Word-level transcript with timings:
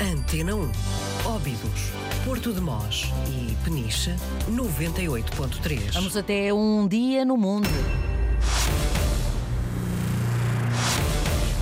Antena 0.00 0.54
1. 0.54 0.70
Óbidos, 1.26 1.90
Porto 2.24 2.52
de 2.52 2.60
Mós 2.60 3.10
e 3.26 3.56
Peniche, 3.64 4.14
98.3. 4.48 5.92
Vamos 5.92 6.16
até 6.16 6.54
um 6.54 6.86
dia 6.86 7.24
no 7.24 7.36
mundo. 7.36 7.68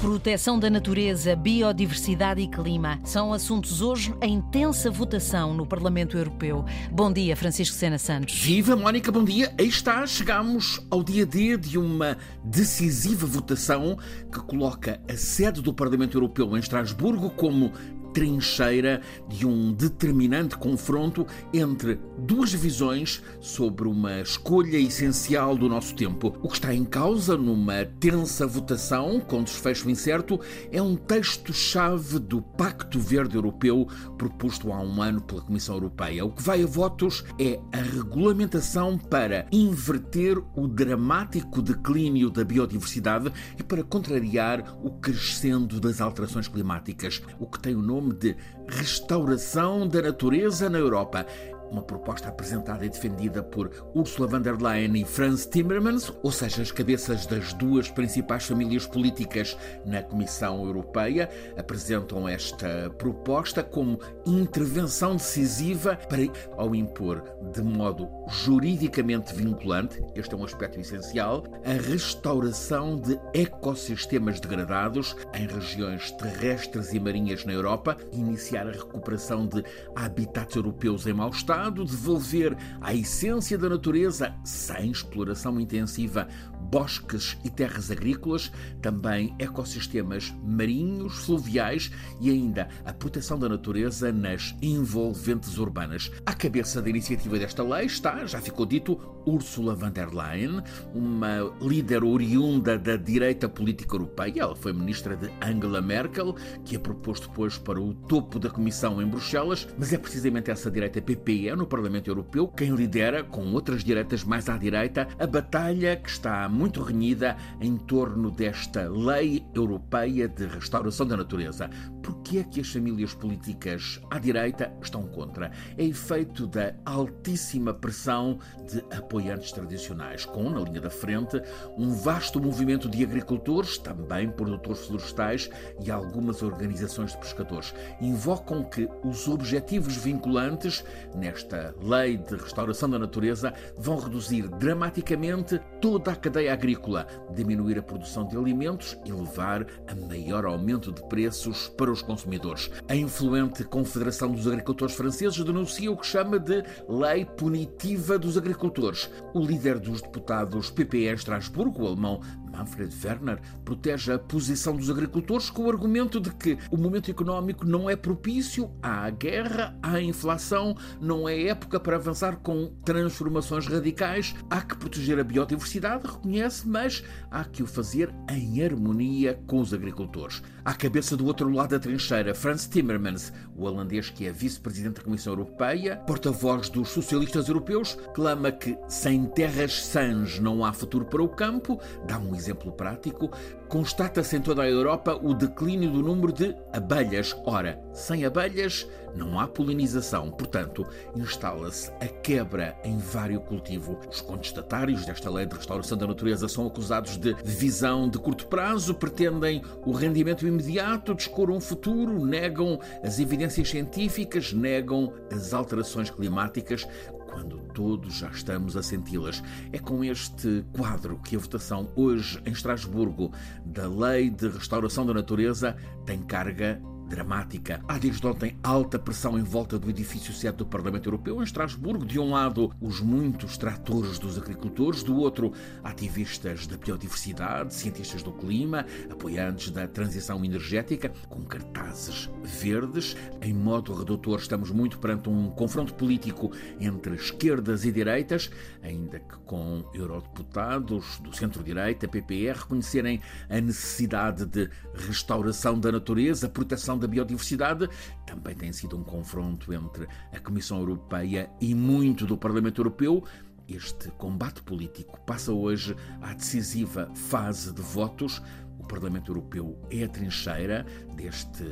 Proteção 0.06 0.56
da 0.56 0.70
natureza, 0.70 1.34
biodiversidade 1.34 2.40
e 2.40 2.46
clima 2.46 3.00
são 3.02 3.33
assuntos 3.33 3.80
hoje 3.80 4.14
em 4.22 4.40
tensa 4.40 4.88
votação 4.88 5.53
no 5.53 5.66
Parlamento 5.66 6.16
Europeu. 6.16 6.64
Bom 6.92 7.12
dia, 7.12 7.34
Francisco 7.34 7.74
Sena 7.74 7.98
Santos. 7.98 8.38
Viva, 8.38 8.76
Mónica, 8.76 9.10
bom 9.10 9.24
dia. 9.24 9.53
Aí 9.58 9.66
está, 9.66 10.06
chegamos 10.06 10.80
ao 10.92 11.03
dia 11.03 11.26
D 11.26 11.56
de 11.56 11.76
uma 11.76 12.16
decisiva 12.44 13.26
votação 13.26 13.98
que 14.30 14.38
coloca 14.40 15.00
a 15.10 15.16
sede 15.16 15.60
do 15.60 15.74
Parlamento 15.74 16.16
Europeu 16.16 16.56
em 16.56 16.60
Estrasburgo 16.60 17.30
como 17.30 17.73
trincheira 18.16 19.02
de 19.29 19.47
um 19.47 19.75
determinante 19.75 20.56
confronto 20.56 21.27
entre 21.52 22.01
duas 22.16 22.51
visões 22.51 23.23
sobre 23.42 23.87
uma 23.87 24.23
escolha 24.23 24.79
essencial 24.79 25.55
do 25.55 25.69
nosso 25.69 25.95
tempo. 25.95 26.34
O 26.42 26.48
que 26.48 26.55
está 26.55 26.75
em 26.75 26.83
causa 26.83 27.37
numa 27.37 27.84
tensa 28.01 28.47
votação 28.47 29.20
com 29.20 29.42
desfecho 29.42 29.91
incerto 29.91 30.41
é 30.73 30.80
um 30.80 30.97
texto-chave 30.97 32.19
do 32.19 32.41
Pacto 32.41 32.98
Verde 32.98 33.37
Europeu 33.37 33.87
proposto 34.17 34.73
há 34.73 34.80
um 34.80 35.03
ano 35.03 35.20
pela 35.20 35.42
Comissão 35.42 35.75
Europeia. 35.75 36.25
O 36.25 36.30
que 36.30 36.42
vai 36.42 36.62
a 36.62 36.67
votos 36.67 37.23
é 37.39 37.61
a 37.70 37.83
regulamentação 37.83 38.97
para 38.97 39.47
inverter 39.53 40.42
o 40.55 40.67
dramático 40.67 41.61
declínio 41.61 42.30
da 42.30 42.42
biodiversidade 42.42 43.30
e 43.59 43.62
para 43.62 43.84
contrariar 43.84 44.75
o 44.83 44.91
crescendo 44.91 45.78
das 45.78 46.01
alterações 46.01 46.48
climáticas, 46.48 47.20
o 47.39 47.47
que 47.47 47.61
tem 47.61 47.77
o 47.77 47.83
nome 47.83 48.05
nome 48.06 48.15
de 48.15 48.37
Restauração 48.69 49.87
da 49.87 50.02
Natureza 50.02 50.70
na 50.70 50.78
Europa 50.78 51.27
uma 51.70 51.83
proposta 51.83 52.28
apresentada 52.28 52.84
e 52.84 52.89
defendida 52.89 53.42
por 53.42 53.70
Ursula 53.95 54.28
von 54.28 54.41
der 54.41 54.61
Leyen 54.61 54.97
e 54.97 55.05
Franz 55.05 55.47
Timmermans, 55.47 56.12
ou 56.22 56.31
seja, 56.31 56.62
as 56.62 56.70
cabeças 56.70 57.27
das 57.27 57.53
duas 57.55 57.91
principais 57.91 58.45
famílias 58.45 58.86
políticas 58.86 59.56
na 59.84 60.03
Comissão 60.03 60.64
Europeia, 60.64 61.28
apresentam 61.56 62.28
esta 62.28 62.91
proposta 62.98 63.62
como 63.62 63.98
intervenção 64.25 65.17
decisiva 65.17 65.97
para, 66.09 66.22
ao 66.56 66.75
impor 66.75 67.22
de 67.53 67.62
modo 67.62 68.09
juridicamente 68.28 69.34
vinculante, 69.34 70.03
este 70.14 70.34
é 70.34 70.37
um 70.39 70.44
aspecto 70.44 70.81
essencial, 70.81 71.44
a 71.64 71.72
restauração 71.89 72.97
de 72.97 73.19
ecossistemas 73.34 74.41
degradados 74.41 75.17
em 75.34 75.47
regiões 75.47 76.11
terrestres 76.12 76.92
e 76.92 77.00
marinhas 77.00 77.44
na 77.44 77.53
Europa, 77.53 77.97
iniciar 78.12 78.67
a 78.67 78.72
recuperação 78.72 79.47
de 79.47 79.64
habitats 79.94 80.55
europeus 80.56 81.06
em 81.06 81.12
mau 81.12 81.31
estado 81.31 81.56
Devolver 81.85 82.57
à 82.81 82.95
essência 82.95 83.57
da 83.57 83.69
natureza, 83.69 84.35
sem 84.45 84.91
exploração 84.91 85.59
intensiva, 85.59 86.29
bosques 86.70 87.36
e 87.45 87.50
terras 87.50 87.91
agrícolas, 87.91 88.53
também 88.83 89.34
ecossistemas 89.39 90.34
marinhos, 90.45 91.25
fluviais 91.25 91.91
e 92.20 92.31
ainda 92.31 92.69
a 92.84 92.92
proteção 92.92 93.39
da 93.39 93.48
natureza 93.48 94.12
nas 94.12 94.55
envolventes 94.61 95.59
urbanas. 95.59 96.11
À 96.25 96.34
cabeça 96.34 96.83
da 96.83 96.91
iniciativa 96.91 97.39
desta 97.39 97.62
lei 97.62 97.87
está, 97.87 98.27
já 98.27 98.41
ficou 98.41 98.67
dito, 98.67 98.98
Ursula 99.27 99.75
von 99.75 99.91
der 99.91 100.14
Leyen, 100.14 100.62
uma 100.94 101.53
líder 101.61 102.05
oriunda 102.05 102.78
da 102.78 102.97
direita 102.97 103.48
política 103.48 103.97
europeia. 103.97 104.42
Ela 104.42 104.56
foi 104.56 104.72
ministra 104.72 105.17
de 105.17 105.31
Angela 105.41 105.83
Merkel, 105.83 106.34
que 106.64 106.77
a 106.77 106.81
propôs 106.81 107.19
depois 107.20 107.59
para 107.59 107.81
o 107.81 107.92
topo 107.92 108.39
da 108.39 108.48
Comissão 108.48 109.03
em 109.03 109.06
Bruxelas, 109.06 109.67
mas 109.77 109.92
é 109.92 109.98
precisamente 109.98 110.50
essa 110.50 110.70
direita 110.70 111.03
PPE 111.03 111.56
no 111.56 111.67
Parlamento 111.67 112.09
Europeu 112.09 112.48
quem 112.48 112.75
lidera, 112.75 113.25
com 113.25 113.53
outras 113.53 113.83
direitas 113.83 114.25
mais 114.25 114.48
à 114.48 114.56
direita, 114.56 115.09
a 115.19 115.27
batalha 115.27 115.97
que 115.97 116.09
está 116.09 116.48
muito 116.56 116.83
renhida 116.83 117.37
em 117.61 117.77
torno 117.77 118.31
desta 118.31 118.89
lei 118.89 119.44
europeia 119.55 120.27
de 120.27 120.47
restauração 120.47 121.06
da 121.06 121.17
natureza. 121.17 121.69
Por 122.03 122.22
que 122.22 122.39
é 122.39 122.44
que 122.44 122.61
as 122.61 122.69
famílias 122.69 123.12
políticas 123.12 124.00
à 124.11 124.19
direita 124.19 124.72
estão 124.81 125.03
contra? 125.03 125.50
É 125.77 125.84
efeito 125.84 126.47
da 126.47 126.75
altíssima 126.84 127.75
pressão 127.75 128.39
de 128.66 128.83
apoiantes 128.97 129.53
tradicionais, 129.53 130.25
com, 130.25 130.49
na 130.49 130.61
linha 130.61 130.81
da 130.81 130.91
frente, 130.91 131.43
um 131.77 131.93
vasto 131.93 132.41
movimento 132.41 132.89
de 132.89 133.05
agricultores, 133.05 133.77
também 133.77 134.31
produtores 134.31 134.87
florestais 134.87 135.50
e 135.84 135.91
algumas 135.91 136.43
organizações 136.43 137.12
de 137.12 137.19
pescadores. 137.19 137.75
Invocam 138.00 138.65
que 138.65 138.89
os 139.05 139.28
objetivos 139.28 139.97
vinculantes 139.97 140.84
nesta 141.15 141.75
lei 141.83 142.16
de 142.16 142.37
restauração 142.37 142.89
da 142.89 142.99
natureza 142.99 143.53
vão 143.77 143.99
reduzir 143.99 144.49
dramaticamente 144.49 145.61
toda 145.81 146.12
a 146.12 146.16
cadeia 146.16 146.46
agrícola, 146.49 147.07
diminuir 147.34 147.79
a 147.79 147.83
produção 147.83 148.27
de 148.27 148.37
alimentos 148.37 148.97
e 149.05 149.12
levar 149.12 149.67
a 149.87 149.95
maior 149.95 150.45
aumento 150.45 150.93
de 150.93 151.03
preços 151.09 151.69
para 151.77 151.91
os 151.91 152.03
consumidores. 152.03 152.71
A 152.89 152.95
influente 152.95 153.65
Confederação 153.65 154.33
dos 154.33 154.47
Agricultores 154.47 154.95
Franceses 154.95 155.43
denuncia 155.45 155.91
o 155.91 155.97
que 155.97 156.07
chama 156.07 156.39
de 156.39 156.62
Lei 156.89 157.25
Punitiva 157.25 158.19
dos 158.19 158.37
Agricultores. 158.37 159.11
O 159.34 159.41
líder 159.41 159.79
dos 159.79 160.01
deputados 160.01 160.71
PPE 160.71 161.15
Estrasburgo, 161.15 161.83
o 161.83 161.87
alemão 161.87 162.21
Manfred 162.56 162.94
Werner, 163.05 163.39
protege 163.65 164.12
a 164.12 164.19
posição 164.19 164.77
dos 164.77 164.91
agricultores 164.91 165.50
com 165.50 165.65
o 165.65 165.71
argumento 165.71 166.19
de 166.19 166.31
que 166.31 166.56
o 166.71 166.77
momento 166.77 167.11
económico 167.11 167.67
não 167.67 167.89
é 167.89 167.94
propício, 167.94 168.71
há 168.83 169.09
guerra, 169.11 169.77
há 169.83 170.00
inflação, 170.00 170.75
não 171.00 171.28
é 171.28 171.49
época 171.49 171.78
para 171.78 171.97
avançar 171.97 172.37
com 172.37 172.72
transformações 172.84 173.66
radicais, 173.66 174.34
há 174.49 174.62
que 174.62 174.77
proteger 174.77 175.19
a 175.19 175.25
biodiversidade, 175.25 176.06
reconhece, 176.06 176.66
mas 176.66 177.05
há 177.31 177.45
que 177.45 177.62
o 177.62 177.66
fazer 177.66 178.12
em 178.31 178.65
harmonia 178.65 179.39
com 179.47 179.61
os 179.61 179.75
agricultores. 179.75 180.43
À 180.65 180.75
cabeça 180.75 181.16
do 181.16 181.27
outro 181.27 181.49
lado 181.49 181.71
da 181.71 181.78
trincheira, 181.78 182.34
Franz 182.34 182.66
Timmermans, 182.66 183.33
o 183.55 183.65
holandês 183.65 184.11
que 184.11 184.27
é 184.27 184.33
vice-presidente 184.33 184.97
da 184.97 185.03
Comissão 185.03 185.33
Europeia, 185.33 185.97
porta-voz 186.06 186.69
dos 186.69 186.89
socialistas 186.89 187.49
europeus, 187.49 187.97
clama 188.15 188.50
que 188.50 188.77
sem 188.89 189.27
terras 189.27 189.84
sãs 189.84 190.41
não 190.41 190.65
há 190.65 190.72
futuro 190.72 191.05
para 191.05 191.22
o 191.22 191.28
campo, 191.28 191.81
dá 192.06 192.19
um 192.19 192.34
exemplo 192.34 192.46
prático, 192.55 193.31
constata-se 193.69 194.37
em 194.37 194.41
toda 194.41 194.62
a 194.62 194.69
Europa 194.69 195.19
o 195.23 195.34
declínio 195.34 195.91
do 195.91 196.03
número 196.03 196.33
de 196.33 196.55
abelhas. 196.73 197.34
Ora, 197.45 197.81
sem 197.93 198.25
abelhas 198.25 198.87
não 199.17 199.41
há 199.41 199.49
polinização, 199.49 200.31
portanto, 200.31 200.87
instala-se 201.15 201.91
a 202.01 202.07
quebra 202.07 202.77
em 202.84 202.99
vário 202.99 203.41
cultivo. 203.41 203.99
Os 204.11 204.21
contestatários 204.21 205.07
desta 205.07 205.31
lei 205.31 205.47
de 205.47 205.57
restauração 205.57 205.97
da 205.97 206.07
natureza 206.07 206.49
são 206.49 206.67
acusados 206.67 207.17
de 207.17 207.34
visão 207.43 208.09
de 208.09 208.19
curto 208.19 208.47
prazo, 208.47 208.95
pretendem 208.95 209.63
o 209.84 209.93
rendimento 209.93 210.47
imediato, 210.47 211.15
descuram 211.15 211.57
o 211.57 211.61
futuro, 211.61 212.25
negam 212.25 212.78
as 213.03 213.19
evidências 213.19 213.71
científicas, 213.71 214.53
negam 214.53 215.13
as 215.33 215.55
alterações 215.55 216.11
climáticas, 216.11 216.87
quando 217.26 217.59
todos 217.75 218.14
já 218.14 218.28
estamos 218.28 218.76
a 218.76 218.82
senti-las. 218.82 219.42
É 219.72 219.78
com 219.78 220.03
este 220.04 220.64
quadro 220.72 221.19
que 221.19 221.37
a 221.37 221.38
votação 221.38 221.91
hoje 221.94 222.41
em 222.47 222.53
Estrasburgo 222.53 223.32
da 223.64 223.88
Lei 223.88 224.31
de 224.31 224.48
Restauração 224.48 225.04
da 225.04 225.14
Natureza 225.14 225.76
tem 226.04 226.22
carga 226.22 226.81
dramática. 227.06 227.83
Há 227.89 227.99
desde 227.99 228.27
ontem 228.27 228.56
alta 228.62 228.99
pressão 228.99 229.39
em 229.39 229.43
volta 229.43 229.78
do 229.78 229.89
edifício 229.89 230.33
sede 230.33 230.59
do 230.59 230.67
Parlamento 230.67 231.06
Europeu 231.06 231.41
em 231.41 231.44
Estrasburgo. 231.44 232.05
De 232.05 232.19
um 232.19 232.31
lado, 232.31 232.72
os 232.81 233.00
muitos 233.00 233.56
tratores 233.56 234.19
dos 234.19 234.37
agricultores, 234.37 235.03
do 235.03 235.16
outro, 235.16 235.53
ativistas 235.83 236.66
da 236.66 236.77
biodiversidade, 236.77 237.75
cientistas 237.75 238.22
do 238.22 238.33
clima, 238.33 238.84
apoiantes 239.11 239.71
da 239.71 239.87
transição 239.87 240.45
energética, 240.45 241.12
com 241.28 241.43
cartazes 241.45 242.28
verdes. 242.43 243.16
Em 243.41 243.54
modo 243.54 243.95
redutor, 243.95 244.39
estamos 244.39 244.71
muito 244.71 244.98
perante 244.98 245.28
um 245.28 245.51
confronto 245.51 245.95
político 245.95 246.53
entre 246.80 247.15
esquerdas 247.15 247.84
e 247.84 247.92
direitas, 247.92 248.51
ainda 248.83 249.21
que 249.21 249.36
com 249.45 249.84
eurodeputados 249.95 251.19
do 251.21 251.34
centro-direita, 251.34 252.09
PPR, 252.09 252.59
reconhecerem 252.59 253.21
a 253.48 253.60
necessidade 253.60 254.45
de 254.45 254.69
restauração 254.95 255.78
da 255.78 255.92
natureza, 255.92 256.48
proteção 256.48 256.95
da 256.98 257.06
biodiversidade 257.06 257.88
também 258.26 258.54
tem 258.54 258.72
sido 258.72 258.96
um 258.96 259.02
confronto 259.02 259.72
entre 259.72 260.06
a 260.32 260.38
Comissão 260.40 260.78
Europeia 260.78 261.50
e 261.60 261.75
muito 261.75 262.26
do 262.26 262.37
Parlamento 262.37 262.81
Europeu. 262.81 263.25
Este 263.69 264.10
combate 264.12 264.62
político 264.62 265.19
passa 265.26 265.52
hoje 265.52 265.96
à 266.20 266.32
decisiva 266.32 267.10
fase 267.14 267.72
de 267.72 267.82
votos. 267.82 268.40
O 268.78 268.87
Parlamento 268.87 269.31
Europeu 269.32 269.76
é 269.90 270.04
a 270.04 270.08
trincheira 270.08 270.87
deste 271.16 271.64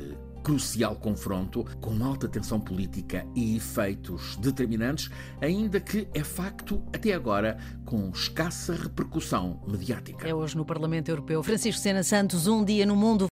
crucial 0.45 0.95
confronto 0.97 1.65
com 1.81 2.03
alta 2.03 2.27
tensão 2.27 2.59
política 2.59 3.25
e 3.33 3.55
efeitos 3.57 4.37
determinantes, 4.37 5.09
ainda 5.41 5.79
que 5.79 6.07
é 6.13 6.23
facto, 6.23 6.83
até 6.93 7.13
agora, 7.13 7.57
com 7.83 8.11
escassa 8.11 8.75
repercussão 8.75 9.59
mediática. 9.67 10.27
É 10.27 10.35
hoje 10.35 10.55
no 10.55 10.63
Parlamento 10.63 11.09
Europeu. 11.09 11.41
Francisco 11.41 11.81
Sena 11.81 12.03
Santos, 12.03 12.45
um 12.45 12.63
dia 12.63 12.85
no 12.85 12.95
mundo. 12.95 13.23